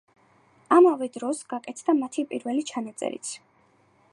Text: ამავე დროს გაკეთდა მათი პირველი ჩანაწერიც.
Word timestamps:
ამავე 0.77 1.09
დროს 1.17 1.41
გაკეთდა 1.53 1.95
მათი 1.99 2.25
პირველი 2.33 2.65
ჩანაწერიც. 2.71 3.35